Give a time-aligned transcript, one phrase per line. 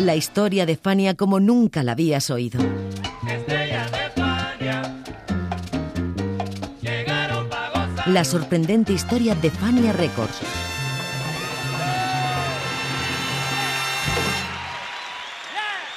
[0.00, 2.58] La historia de Fania como nunca la habías oído.
[8.06, 10.40] La sorprendente historia de Fania Records.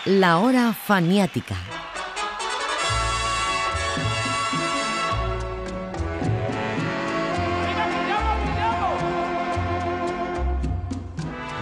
[0.04, 1.56] La hora faniática.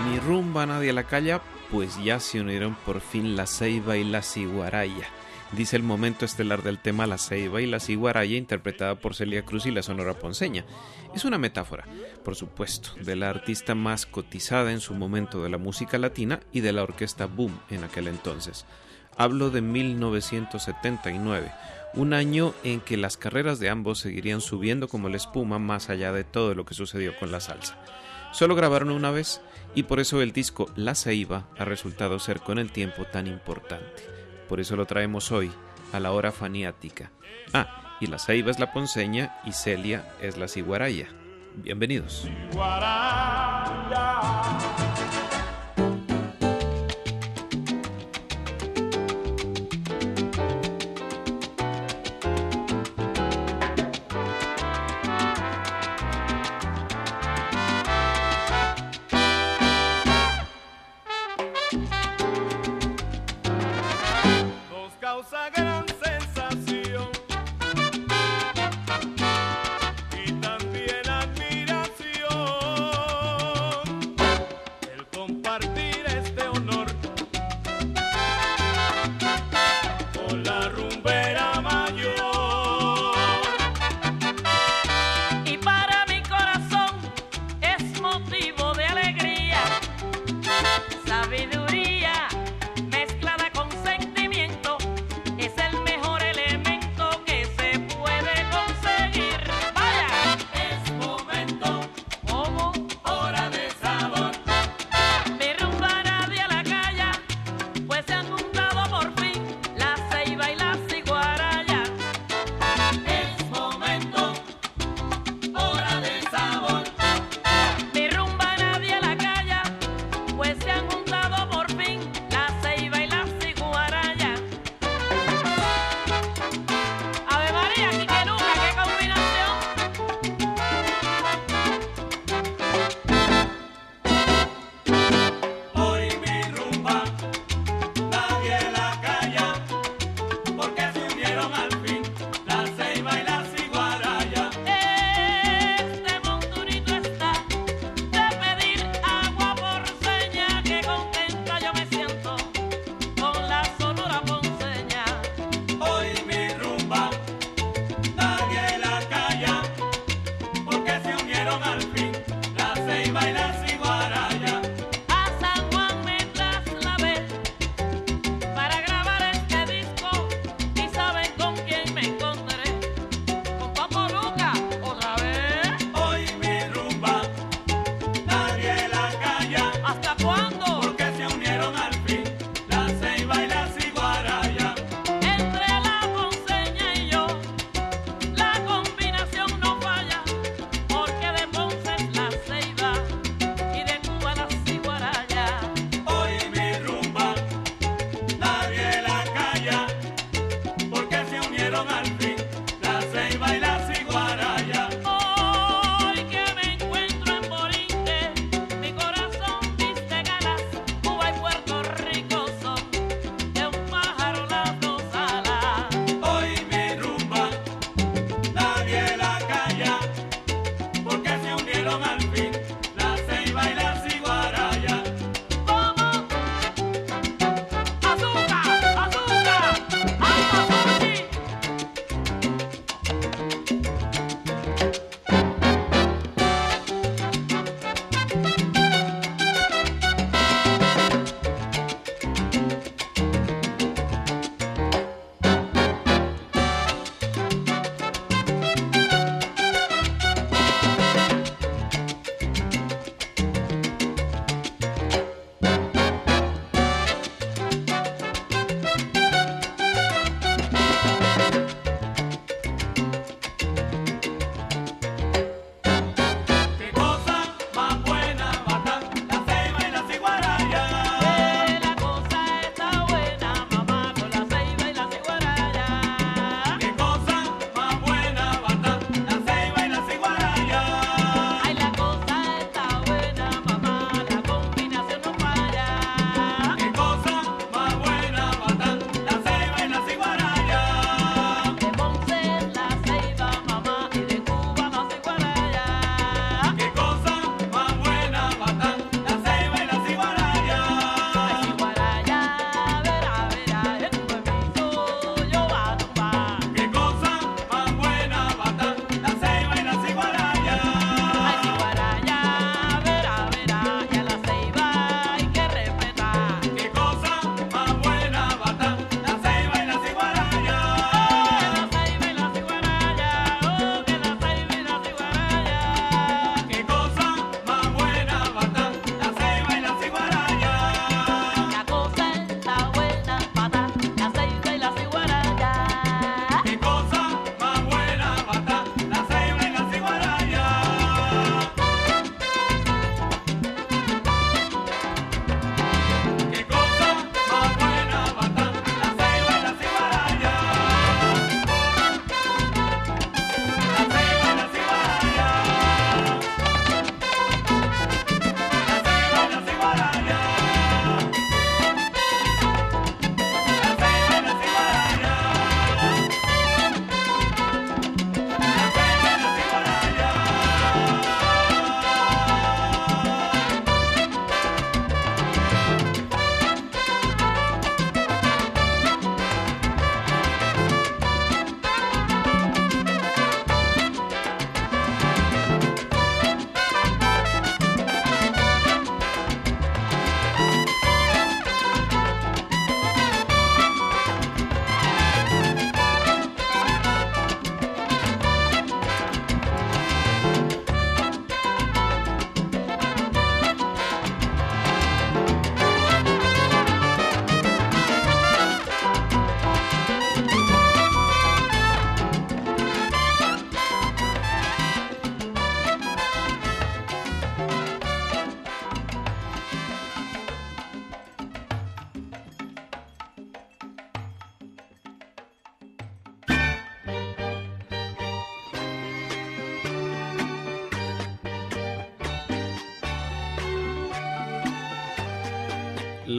[0.10, 1.40] Mi rumba nadie la calla,
[1.72, 5.08] pues ya se unieron por fin la ceiba y la ciguaraya.
[5.52, 9.66] Dice el momento estelar del tema La Ceiba y la Ciguaraya, interpretada por Celia Cruz
[9.66, 10.64] y la Sonora Ponceña.
[11.14, 11.86] Es una metáfora,
[12.24, 16.62] por supuesto, de la artista más cotizada en su momento de la música latina y
[16.62, 18.66] de la orquesta Boom en aquel entonces.
[19.18, 21.52] Hablo de 1979,
[21.94, 26.12] un año en que las carreras de ambos seguirían subiendo como la espuma más allá
[26.12, 27.78] de todo lo que sucedió con la salsa.
[28.32, 29.42] Solo grabaron una vez
[29.76, 34.04] y por eso el disco La Ceiba ha resultado ser con el tiempo tan importante.
[34.48, 35.52] Por eso lo traemos hoy,
[35.92, 37.12] a la hora faniática.
[37.54, 41.08] Ah, y La Ceiba es la ponceña y Celia es la ciguaraya.
[41.56, 42.28] Bienvenidos.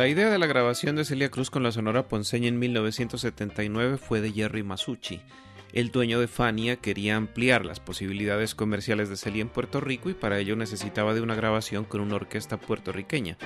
[0.02, 4.20] La idea de la grabación de Celia Cruz con la Sonora Ponceña en 1979 fue
[4.20, 5.20] de Jerry Masucci.
[5.72, 10.14] El dueño de Fania quería ampliar las posibilidades comerciales de Celia en Puerto Rico y
[10.14, 13.38] para ello necesitaba de una grabación con una orquesta puertorriqueña.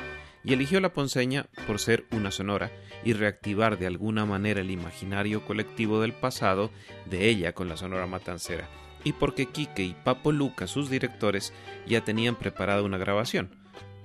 [0.44, 2.72] Y eligió la Ponceña por ser una sonora
[3.04, 6.70] y reactivar de alguna manera el imaginario colectivo del pasado
[7.04, 8.66] de ella con la Sonora Matancera.
[9.04, 11.52] Y porque Quique y Papo Luca, sus directores,
[11.86, 13.50] ya tenían preparada una grabación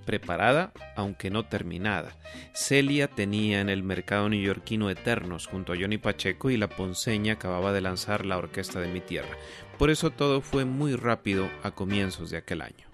[0.01, 2.11] preparada, aunque no terminada.
[2.53, 7.71] Celia tenía en el mercado neoyorquino Eternos junto a Johnny Pacheco y la Ponceña acababa
[7.71, 9.37] de lanzar la Orquesta de mi Tierra.
[9.77, 12.87] Por eso todo fue muy rápido a comienzos de aquel año.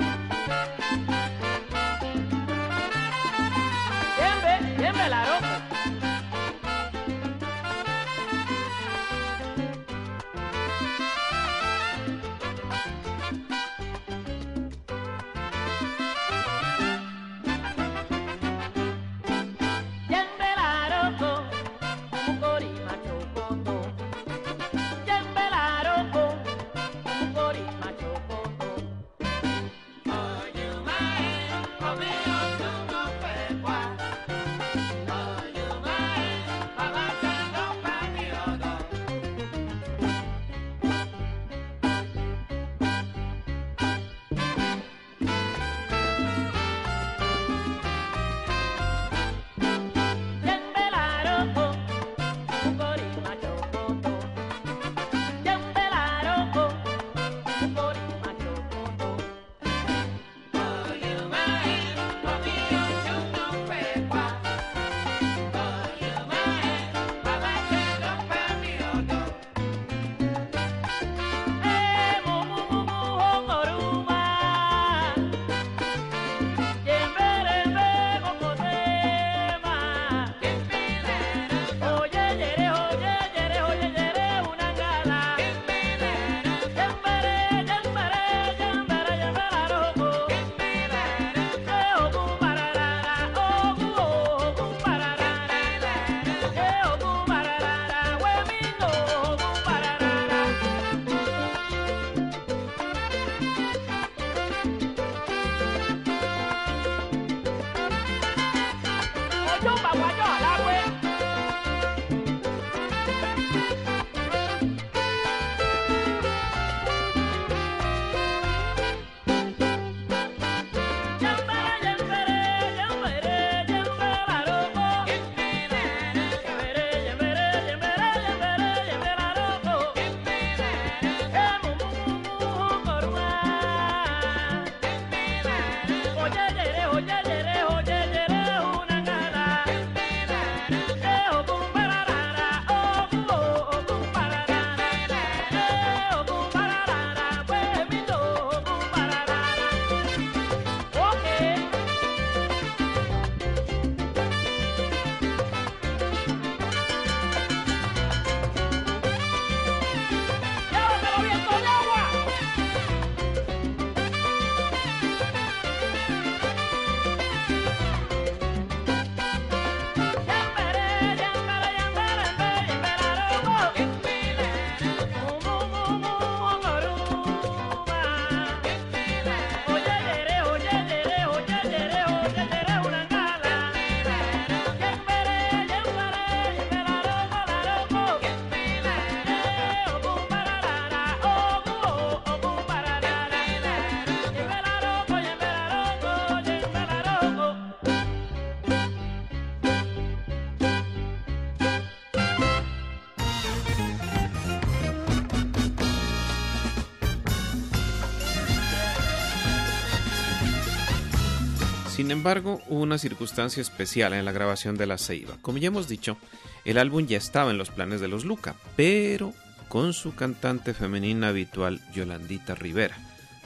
[211.98, 215.40] Sin embargo, hubo una circunstancia especial en la grabación de La Ceiba.
[215.42, 216.16] Como ya hemos dicho,
[216.64, 219.34] el álbum ya estaba en los planes de los Luca, pero
[219.68, 222.96] con su cantante femenina habitual Yolandita Rivera,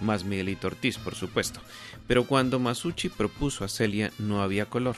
[0.02, 1.62] más Miguelito Ortiz, por supuesto.
[2.08, 4.98] Pero cuando Masucci propuso a Celia no había color.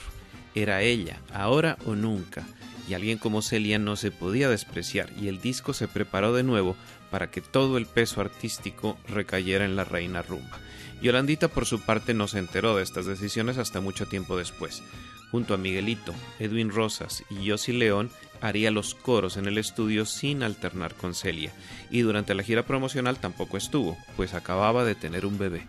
[0.56, 2.44] Era ella, ahora o nunca.
[2.88, 6.74] Y alguien como Celia no se podía despreciar y el disco se preparó de nuevo
[7.08, 10.58] para que todo el peso artístico recayera en la reina rumba.
[11.02, 14.82] Yolandita por su parte no se enteró de estas decisiones hasta mucho tiempo después.
[15.30, 18.10] Junto a Miguelito, Edwin Rosas y Yossi León
[18.40, 21.52] haría los coros en el estudio sin alternar con Celia,
[21.90, 25.66] y durante la gira promocional tampoco estuvo, pues acababa de tener un bebé.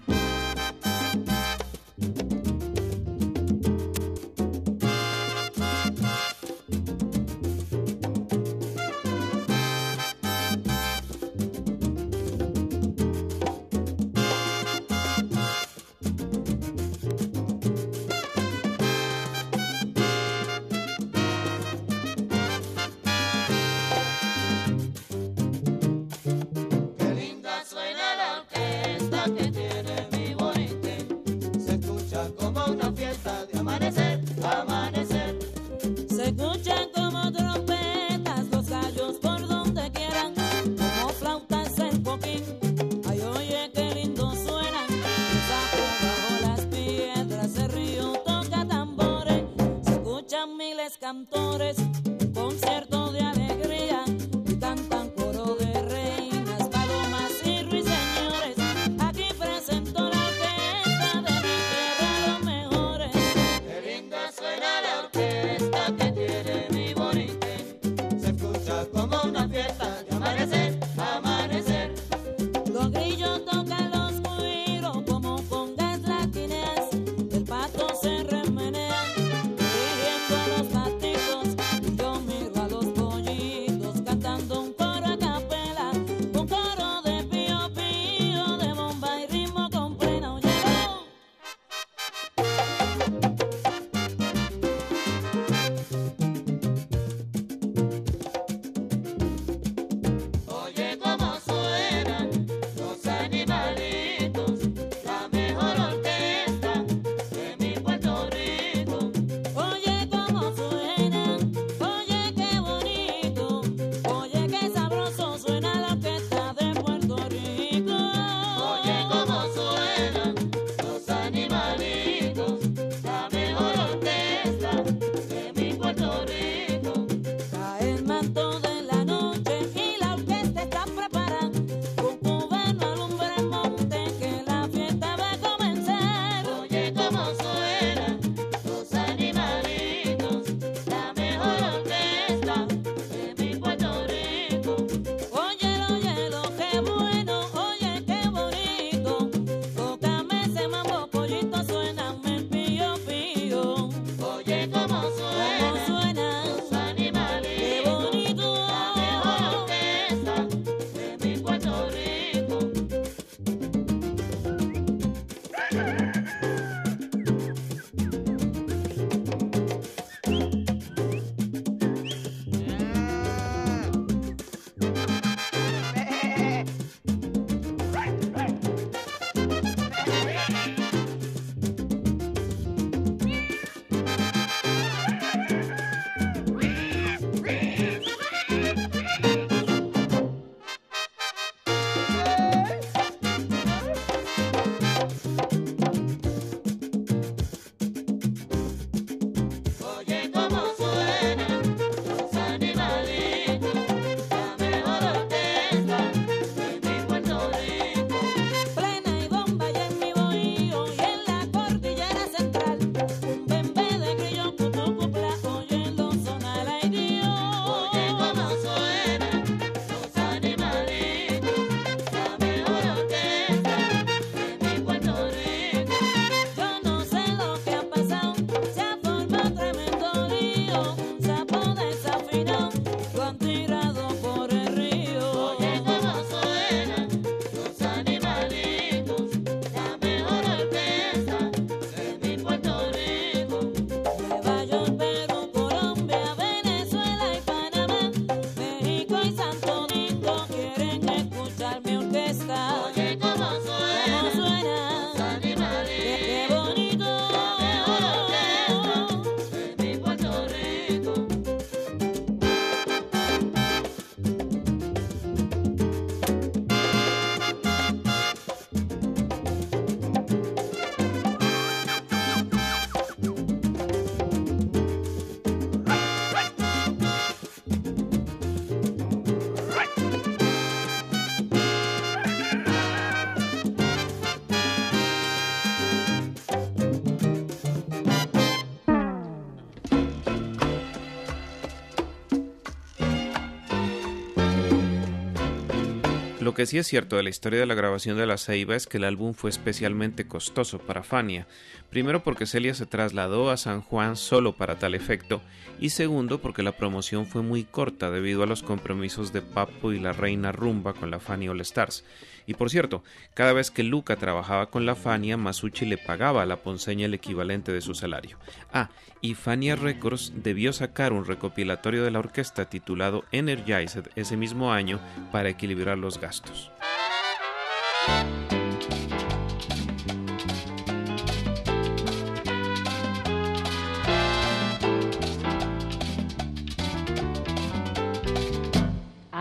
[296.55, 298.87] Lo que sí es cierto de la historia de la grabación de La Ceiba es
[298.87, 301.47] que el álbum fue especialmente costoso para Fania,
[301.95, 305.41] Primero porque Celia se trasladó a San Juan solo para tal efecto
[305.79, 309.99] y segundo porque la promoción fue muy corta debido a los compromisos de Papo y
[309.99, 312.03] la Reina Rumba con la Fania All Stars.
[312.47, 313.01] Y por cierto,
[313.33, 317.13] cada vez que Luca trabajaba con la Fania, Masucci le pagaba a la ponceña el
[317.13, 318.37] equivalente de su salario.
[318.73, 318.89] Ah,
[319.21, 324.99] y Fania Records debió sacar un recopilatorio de la orquesta titulado Energized ese mismo año
[325.31, 326.71] para equilibrar los gastos.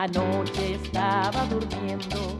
[0.05, 2.37] Anoche estaba durmiendo,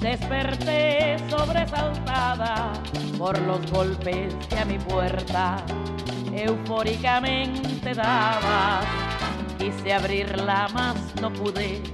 [0.00, 2.72] desperté sobresaltada
[3.16, 5.64] por los golpes que a mi puerta
[6.34, 8.80] eufóricamente daba.
[9.60, 11.84] Quise abrirla, más no pude,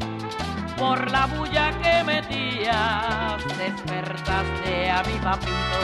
[0.79, 3.45] por la bulla que metías.
[3.59, 5.81] Despertaste a mi papito,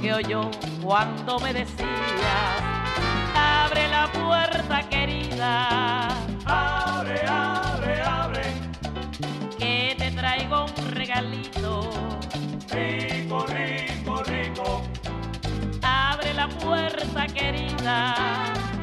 [0.00, 0.48] que oyó
[0.80, 2.62] cuando me decías,
[3.34, 6.20] abre la puerta querida
[17.34, 18.14] querida.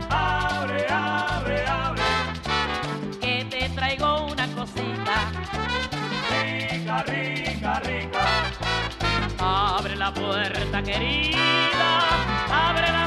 [0.10, 2.02] Abre, abre, abre.
[3.20, 5.32] Que te traigo una cosita.
[6.30, 8.26] Rica, rica, rica.
[9.40, 12.00] Abre la puerta querida.
[12.52, 13.07] Abre la puerta.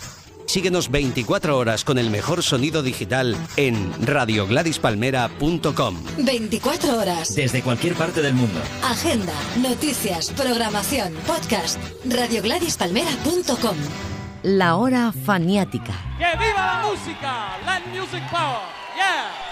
[0.51, 5.95] Síguenos 24 horas con el mejor sonido digital en radiogladyspalmera.com.
[6.17, 7.33] 24 horas.
[7.33, 8.59] Desde cualquier parte del mundo.
[8.83, 11.79] Agenda, noticias, programación, podcast.
[12.03, 13.77] RadioGladysPalmera.com.
[14.43, 15.93] La hora faniática.
[16.17, 17.57] ¡Que viva la música!
[17.65, 18.59] Let music power.
[18.97, 19.50] Yeah.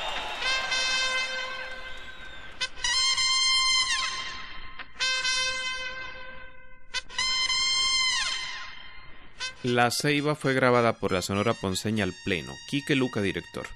[9.63, 13.67] La Ceiba fue grabada por la Sonora Ponceña al pleno, Quique Luca director,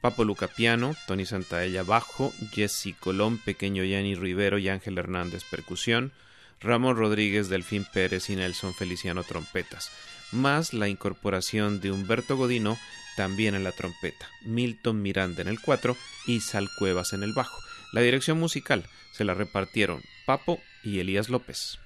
[0.00, 6.12] Papo Luca piano, Tony Santaella bajo, Jesse Colón, Pequeño Yanni Rivero y Ángel Hernández percusión,
[6.60, 9.90] Ramón Rodríguez, Delfín Pérez y Nelson Feliciano trompetas,
[10.30, 12.78] más la incorporación de Humberto Godino
[13.16, 15.96] también en la trompeta, Milton Miranda en el cuatro
[16.28, 17.58] y Sal Cuevas en el bajo.
[17.92, 21.80] La dirección musical se la repartieron Papo y Elías López.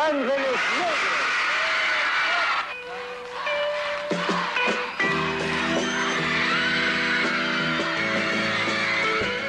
[0.00, 1.20] Ángeles Negros.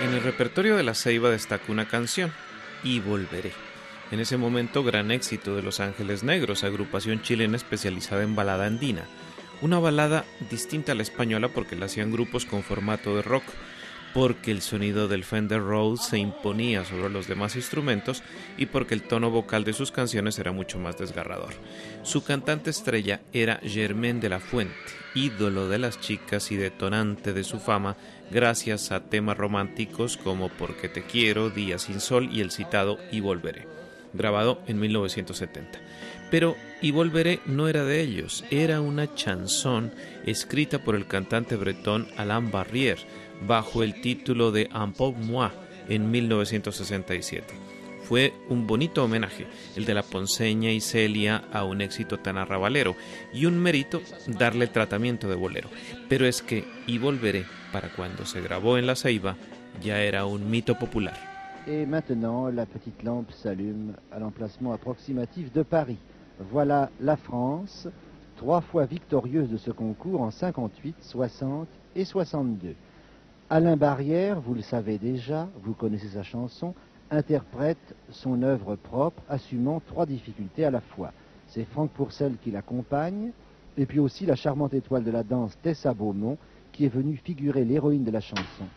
[0.04, 2.34] En el repertorio de la Ceiba destaca una canción,
[2.84, 3.54] Y Volveré.
[4.12, 9.06] En ese momento, gran éxito de Los Ángeles Negros, agrupación chilena especializada en balada andina.
[9.62, 13.44] Una balada distinta a la española porque la hacían grupos con formato de rock,
[14.14, 18.24] porque el sonido del Fender Rhodes se imponía sobre los demás instrumentos
[18.58, 21.54] y porque el tono vocal de sus canciones era mucho más desgarrador.
[22.04, 24.76] Su cantante estrella era Germain de la Fuente,
[25.16, 27.96] ídolo de las chicas y detonante de su fama
[28.32, 33.20] gracias a temas románticos como Porque te quiero, Día sin sol y el citado Y
[33.20, 33.68] volveré,
[34.14, 35.80] grabado en 1970.
[36.30, 39.92] Pero Y volveré no era de ellos, era una chanson
[40.26, 43.06] escrita por el cantante bretón Alain Barrière
[43.48, 45.52] bajo el título de Un peu moi
[45.90, 47.72] en 1967.
[48.04, 52.96] Fue un bonito homenaje, el de la Ponceña y Celia a un éxito tan arrabalero,
[53.34, 55.70] y un mérito darle tratamiento de bolero.
[56.10, 59.38] Pero es que Y Volveré, para cuando se grabó en La Ceiba,
[59.82, 61.16] ya era un mito popular.
[61.68, 66.00] Et maintenant, la petite lampe s'allume à l'emplacement approximatif de Paris.
[66.52, 67.88] Voilà la France,
[68.36, 72.76] trois fois victorieuse de ce concours en 58, 60 et 62.
[73.54, 76.74] Alain Barrière, vous le savez déjà, vous connaissez sa chanson,
[77.10, 81.12] interprète son œuvre propre, assumant trois difficultés à la fois.
[81.48, 83.34] C'est Franck Pourcel qui l'accompagne,
[83.76, 86.38] et puis aussi la charmante étoile de la danse Tessa Beaumont,
[86.72, 88.70] qui est venue figurer l'héroïne de la chanson.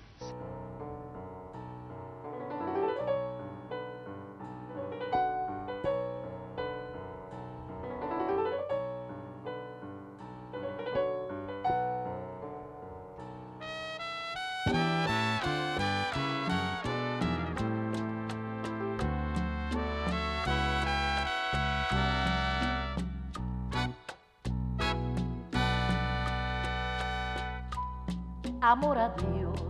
[28.71, 29.61] Amor a Dios.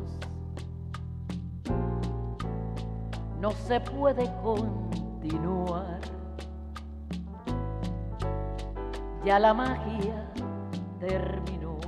[3.40, 6.00] No se puede continuar.
[9.24, 10.30] Ya la magia
[11.00, 11.78] terminó.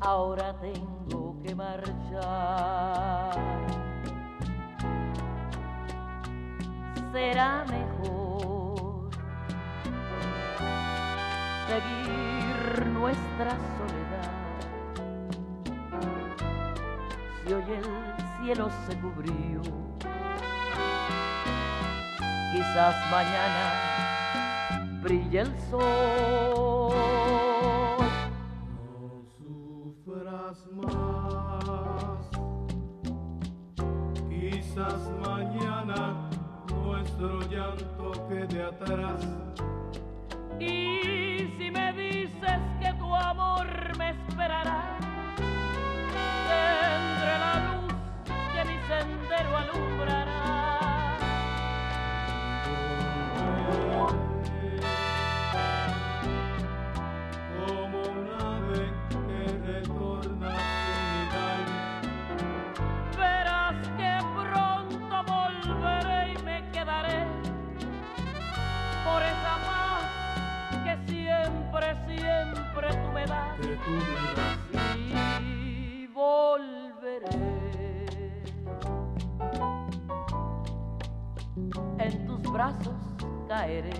[0.00, 3.38] Ahora tengo que marchar.
[7.12, 9.10] Será mejor
[11.66, 14.32] seguir nuestra soledad.
[17.44, 17.84] Si hoy el
[18.44, 19.62] cielo se cubrió,
[22.52, 26.90] quizás mañana brille el sol.
[29.38, 32.30] sufras más.
[34.28, 36.28] Quizás mañana
[36.84, 39.26] nuestro llanto quede atrás.
[40.58, 43.66] Y si me dices que tu amor
[43.98, 44.79] me esperará,
[83.48, 83.92] caeré.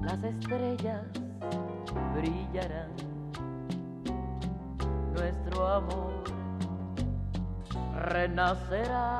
[0.00, 1.02] Las estrellas
[2.14, 2.90] brillarán.
[5.14, 6.24] Nuestro amor
[7.96, 9.18] renacerá.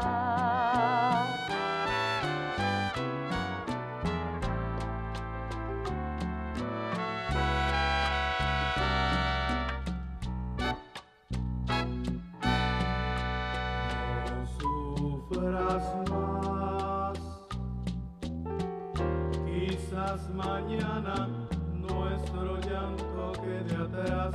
[20.72, 21.28] Mañana
[21.76, 24.34] nuestro llanto quede atrás.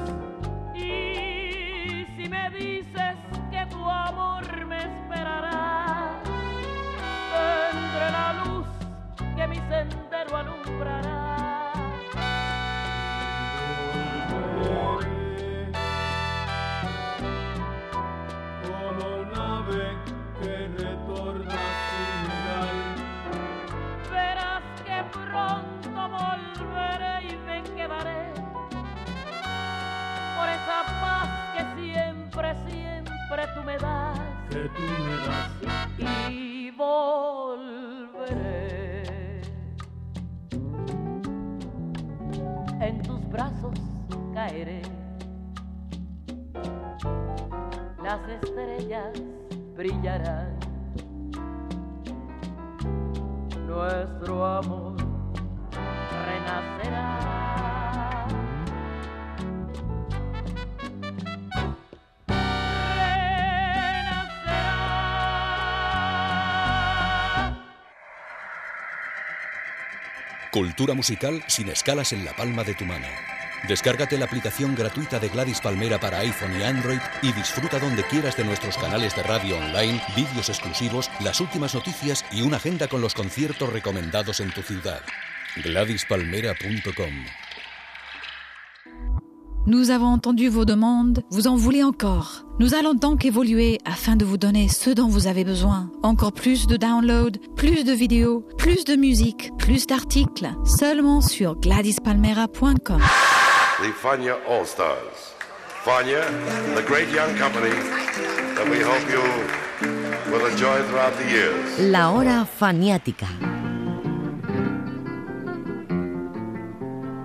[48.17, 49.13] Las estrellas
[49.75, 50.57] brillarán.
[53.67, 54.95] Nuestro amor
[56.25, 57.27] renacerá.
[70.51, 73.05] Cultura musical sin escalas en la palma de tu mano.
[73.67, 78.37] Descárgate la aplicación gratuita de Gladys Palmera para iPhone y Android y disfruta donde quieras
[78.37, 83.01] de nuestros canales de radio online, vídeos exclusivos, las últimas noticias y una agenda con
[83.01, 85.01] los conciertos recomendados en tu ciudad.
[85.63, 87.25] GladysPalmera.com
[89.65, 92.45] Nous avons entendu vos demandes, vous en voulez encore.
[92.59, 95.91] Nous allons donc évoluer afin de vous donner ce dont vous avez besoin.
[96.03, 103.01] Encore plus de downloads, plus de vidéos, plus de musique, plus d'articles, seulement sur gladyspalmera.com.
[103.79, 105.35] The Fania All Stars.
[105.85, 106.25] Fania,
[106.73, 107.69] the great young company
[108.55, 109.21] that we hope you
[110.31, 111.79] will enjoy throughout the years.
[111.91, 113.27] La hora faniática.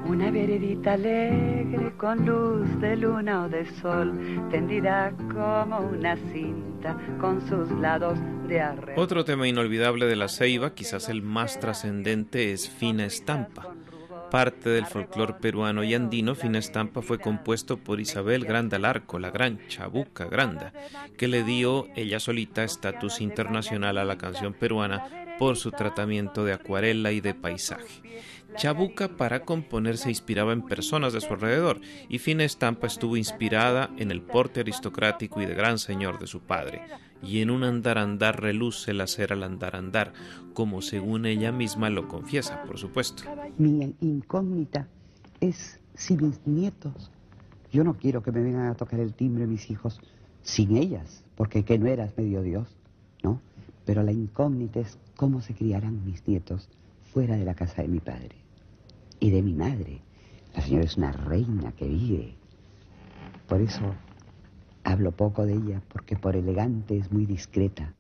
[0.07, 4.13] Una veredita alegre con luz de luna o de sol,
[4.51, 8.93] tendida como una cinta con sus lados de arre.
[8.99, 13.73] Otro tema inolvidable de la ceiba, quizás el más trascendente, es Fina Estampa.
[14.33, 19.31] Parte del folclore peruano y andino, Fina Estampa fue compuesto por Isabel Granda Larco, la
[19.31, 20.73] gran Chabuca Granda,
[21.19, 26.55] que le dio ella solita estatus internacional a la canción peruana por su tratamiento de
[26.55, 28.25] acuarela y de paisaje.
[28.57, 33.91] Chabuca para componer se inspiraba en personas de su alrededor y Fina Estampa estuvo inspirada
[33.99, 36.81] en el porte aristocrático y de gran señor de su padre,
[37.23, 40.13] y en un andar andar reluce la cera al andar andar,
[40.55, 43.23] como según ella misma lo confiesa, por supuesto.
[43.59, 44.89] Mi incógnita
[45.41, 47.11] es si mis nietos,
[47.73, 50.01] yo no quiero que me vengan a tocar el timbre mis hijos
[50.43, 52.69] sin ellas, porque que no eras medio Dios,
[53.23, 53.41] ¿no?
[53.85, 56.69] Pero la incógnita es cómo se criarán mis nietos
[57.13, 58.37] fuera de la casa de mi padre
[59.21, 60.01] y de mi madre.
[60.55, 62.35] La señora es una reina que vive.
[63.49, 63.95] Por eso
[64.85, 67.95] hablo poco de ella, porque por elegante es muy discreta.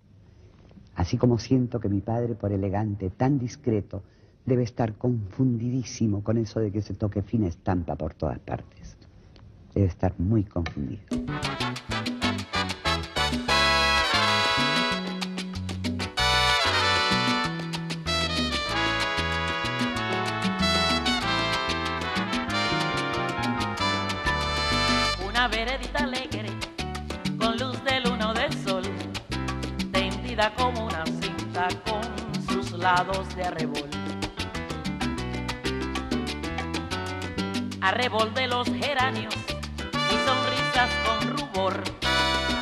[0.95, 4.03] Así como siento que mi padre, por elegante, tan discreto,
[4.45, 8.97] debe estar confundidísimo con eso de que se toque fina estampa por todas partes.
[9.75, 11.03] Debe estar muy confundido.
[33.03, 33.91] De arrebol.
[37.81, 41.83] Arrebol de los geranios y sonrisas con rubor,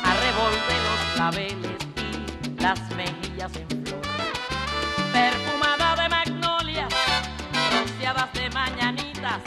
[0.03, 4.01] arrebol de los claveles y las mejillas en flor.
[5.13, 6.87] Perfumada de magnolia,
[7.79, 9.41] rociadas de mañanitas,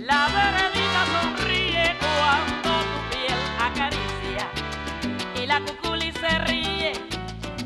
[0.00, 4.48] la veredita sonríe cuando tu piel acaricia
[5.40, 6.92] y la cuculi se ríe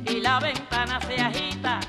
[0.05, 1.81] y la ventana se agita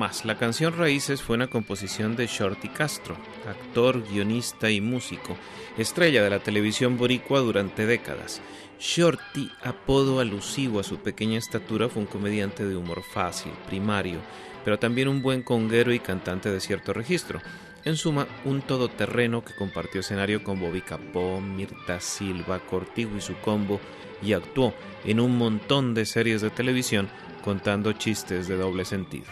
[0.00, 0.24] más.
[0.24, 5.36] La canción Raíces fue una composición de Shorty Castro, actor, guionista y músico,
[5.76, 8.40] estrella de la televisión boricua durante décadas.
[8.80, 14.20] Shorty, apodo alusivo a su pequeña estatura, fue un comediante de humor fácil, primario,
[14.64, 17.42] pero también un buen conguero y cantante de cierto registro.
[17.84, 23.36] En suma, un todoterreno que compartió escenario con Bobby Capón, Mirta Silva, Cortijo y su
[23.36, 23.78] combo
[24.22, 24.72] y actuó
[25.04, 27.10] en un montón de series de televisión
[27.44, 29.26] contando chistes de doble sentido.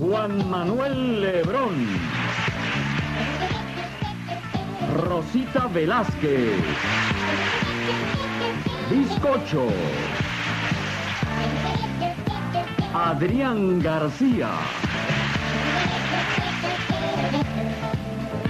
[0.00, 1.74] Juan Manuel Lebrón.
[4.96, 6.54] Rosita Velázquez.
[8.90, 9.66] Bizcocho.
[12.94, 14.48] Adrián García.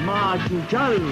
[0.06, 1.02] Machuchal.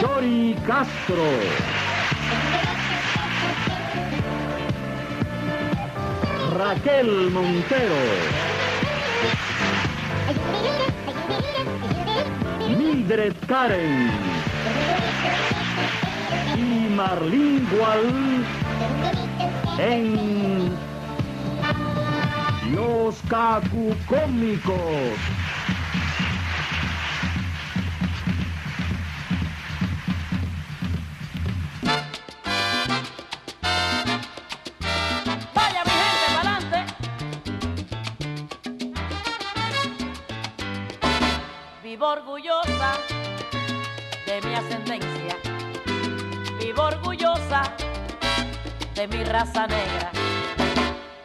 [0.00, 1.77] Chori Castro.
[6.68, 7.96] Raquel Montero.
[12.76, 14.10] Mildred Karen.
[16.58, 18.44] Y Marlene Gual
[19.78, 20.76] en
[22.74, 25.37] Los Cacucómicos.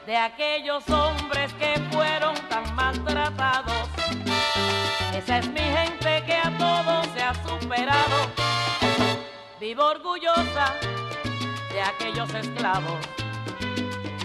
[0.05, 3.89] De aquellos hombres que fueron tan maltratados.
[5.15, 8.29] Esa es mi gente que a todos se ha superado.
[9.59, 10.75] Vivo orgullosa
[11.71, 12.99] de aquellos esclavos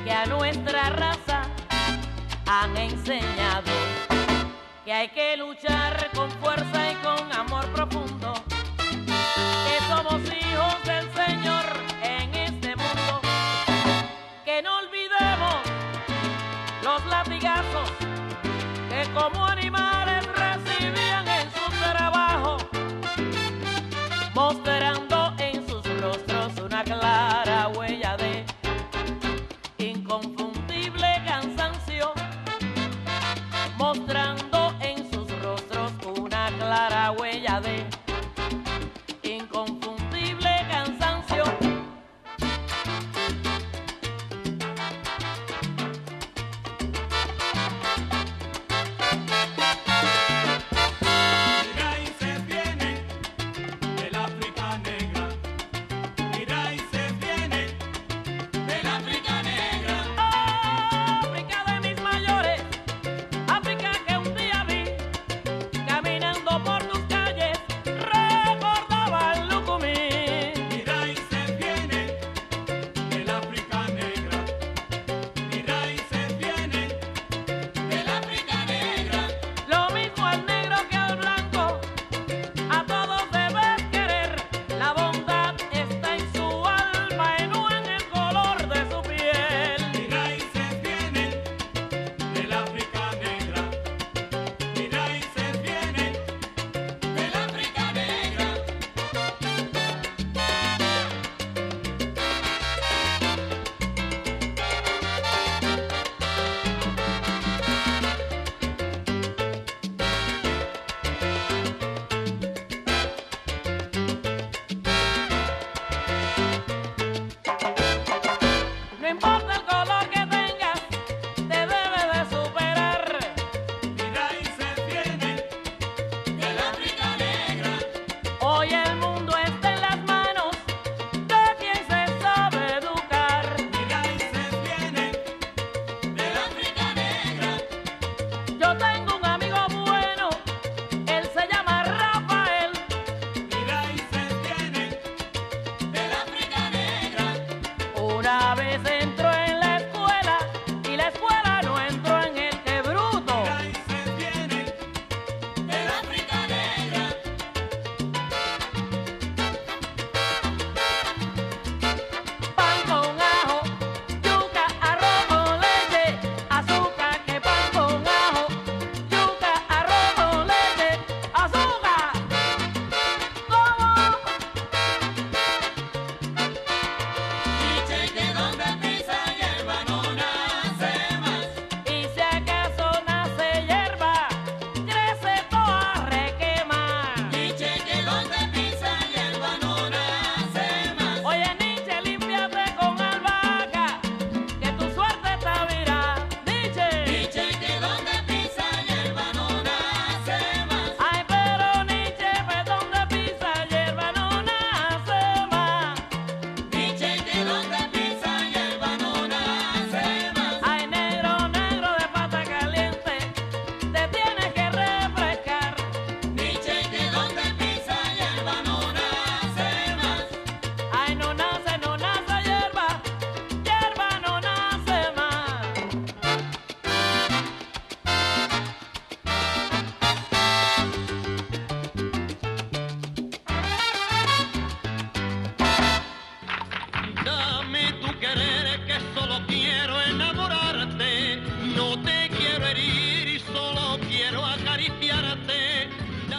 [0.05, 1.45] que a nuestra raza
[2.45, 3.73] han enseñado
[4.85, 8.35] que hay que luchar con fuerza y con amor profundo,
[8.87, 11.88] que somos hijos del Señor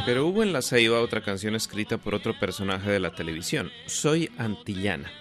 [0.09, 4.31] Pero hubo en La Ceiba otra canción escrita por otro personaje de la televisión, Soy
[4.39, 5.11] Antillana,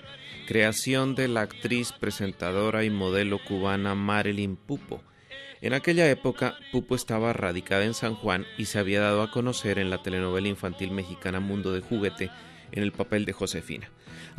[0.47, 5.03] creación de la actriz, presentadora y modelo cubana Marilyn Pupo.
[5.61, 9.79] En aquella época, Pupo estaba radicada en San Juan y se había dado a conocer
[9.79, 12.31] en la telenovela infantil mexicana Mundo de Juguete
[12.73, 13.91] en el papel de Josefina.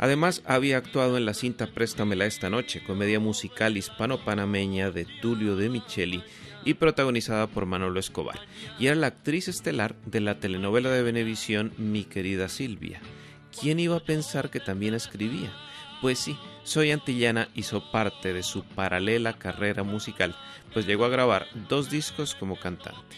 [0.02, 5.68] Además, había actuado en la cinta Préstamela esta noche, comedia musical hispano-panameña de Tulio de
[5.68, 6.24] Micheli
[6.64, 8.40] y protagonizada por Manolo Escobar,
[8.78, 13.02] y era la actriz estelar de la telenovela de Venevisión Mi querida Silvia.
[13.60, 15.52] ¿Quién iba a pensar que también escribía?
[16.00, 20.34] Pues sí, Soy Antillana hizo parte de su paralela carrera musical,
[20.72, 23.16] pues llegó a grabar dos discos como cantante.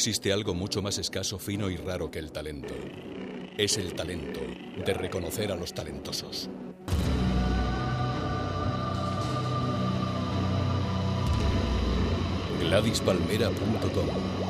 [0.00, 2.72] existe algo mucho más escaso, fino y raro que el talento.
[3.58, 4.40] Es el talento
[4.82, 6.48] de reconocer a los talentosos.
[12.62, 14.49] GladysPalmera.com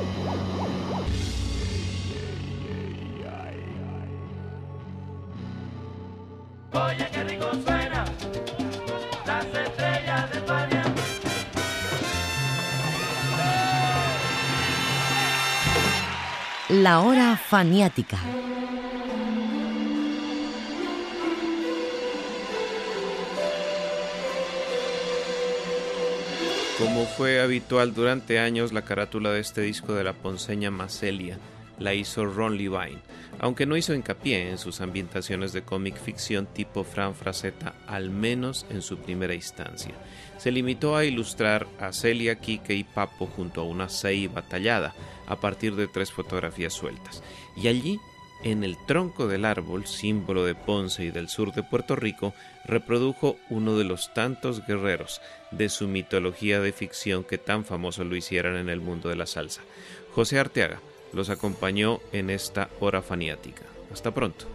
[17.51, 18.17] faniática.
[26.79, 31.39] Como fue habitual durante años, la carátula de este disco de la ponceña Macelia
[31.77, 33.01] la hizo Ron Levine,
[33.43, 38.67] aunque no hizo hincapié en sus ambientaciones de cómic ficción tipo Fran Fraceta, al menos
[38.69, 39.95] en su primera instancia,
[40.37, 44.93] se limitó a ilustrar a Celia, Quique y Papo junto a una ceiba tallada
[45.25, 47.23] a partir de tres fotografías sueltas.
[47.57, 47.99] Y allí,
[48.43, 52.35] en el tronco del árbol, símbolo de Ponce y del sur de Puerto Rico,
[52.65, 55.19] reprodujo uno de los tantos guerreros
[55.49, 59.25] de su mitología de ficción que tan famoso lo hicieran en el mundo de la
[59.25, 59.61] salsa.
[60.13, 60.79] José Arteaga
[61.13, 63.63] los acompañó en esta hora faniática.
[63.91, 64.45] Hasta pronto.